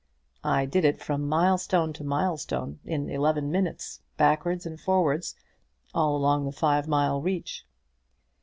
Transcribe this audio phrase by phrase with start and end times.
[0.43, 5.35] "I did it from milestone to milestone in eleven minutes, backwards and forwards,
[5.93, 7.67] all along the five mile reach."